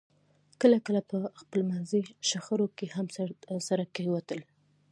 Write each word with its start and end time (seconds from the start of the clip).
کله 0.61 0.77
کله 0.85 1.01
به 1.01 1.07
په 1.09 1.19
خپلمنځي 1.41 2.01
شخړو 2.29 2.67
کې 2.77 2.85
هم 3.49 3.59
سره 3.67 3.83
کېوتل 3.95 4.39